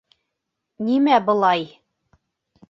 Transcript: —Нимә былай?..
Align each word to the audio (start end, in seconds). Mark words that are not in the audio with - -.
—Нимә 0.87 1.19
былай?.. 1.27 1.69